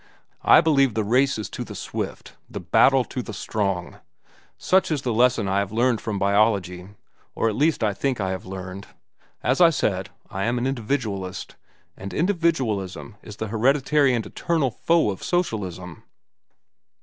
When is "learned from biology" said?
5.71-6.89